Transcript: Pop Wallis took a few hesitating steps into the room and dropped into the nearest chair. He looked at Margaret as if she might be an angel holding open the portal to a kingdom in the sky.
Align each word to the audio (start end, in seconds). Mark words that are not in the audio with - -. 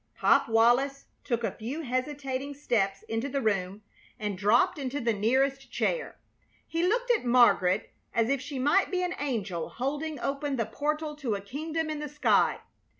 Pop 0.15 0.49
Wallis 0.49 1.05
took 1.23 1.43
a 1.43 1.51
few 1.51 1.81
hesitating 1.83 2.55
steps 2.55 3.03
into 3.03 3.29
the 3.29 3.39
room 3.39 3.83
and 4.17 4.35
dropped 4.35 4.79
into 4.79 4.99
the 4.99 5.13
nearest 5.13 5.71
chair. 5.71 6.17
He 6.65 6.81
looked 6.83 7.11
at 7.11 7.23
Margaret 7.23 7.93
as 8.11 8.27
if 8.27 8.41
she 8.41 8.57
might 8.57 8.89
be 8.89 9.03
an 9.03 9.13
angel 9.19 9.69
holding 9.69 10.19
open 10.19 10.55
the 10.55 10.65
portal 10.65 11.15
to 11.17 11.35
a 11.35 11.41
kingdom 11.41 11.91
in 11.91 11.99
the 11.99 12.09
sky. 12.09 12.61